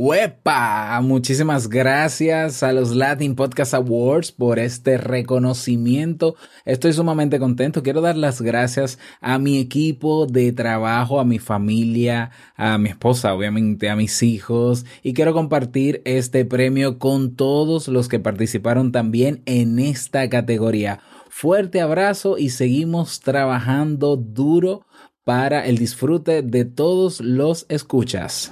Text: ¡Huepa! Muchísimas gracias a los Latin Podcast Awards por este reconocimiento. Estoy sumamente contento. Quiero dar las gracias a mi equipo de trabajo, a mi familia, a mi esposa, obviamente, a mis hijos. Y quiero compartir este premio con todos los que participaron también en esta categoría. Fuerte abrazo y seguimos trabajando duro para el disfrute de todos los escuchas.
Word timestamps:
¡Huepa! 0.00 1.00
Muchísimas 1.02 1.68
gracias 1.68 2.62
a 2.62 2.72
los 2.72 2.94
Latin 2.94 3.34
Podcast 3.34 3.74
Awards 3.74 4.30
por 4.30 4.60
este 4.60 4.96
reconocimiento. 4.96 6.36
Estoy 6.64 6.92
sumamente 6.92 7.40
contento. 7.40 7.82
Quiero 7.82 8.00
dar 8.00 8.16
las 8.16 8.40
gracias 8.40 9.00
a 9.20 9.40
mi 9.40 9.58
equipo 9.58 10.26
de 10.26 10.52
trabajo, 10.52 11.18
a 11.18 11.24
mi 11.24 11.40
familia, 11.40 12.30
a 12.54 12.78
mi 12.78 12.90
esposa, 12.90 13.34
obviamente, 13.34 13.90
a 13.90 13.96
mis 13.96 14.22
hijos. 14.22 14.86
Y 15.02 15.14
quiero 15.14 15.34
compartir 15.34 16.00
este 16.04 16.44
premio 16.44 17.00
con 17.00 17.34
todos 17.34 17.88
los 17.88 18.06
que 18.08 18.20
participaron 18.20 18.92
también 18.92 19.42
en 19.46 19.80
esta 19.80 20.28
categoría. 20.28 21.00
Fuerte 21.28 21.80
abrazo 21.80 22.38
y 22.38 22.50
seguimos 22.50 23.18
trabajando 23.18 24.14
duro 24.16 24.86
para 25.24 25.66
el 25.66 25.76
disfrute 25.76 26.42
de 26.42 26.64
todos 26.64 27.20
los 27.20 27.66
escuchas. 27.68 28.48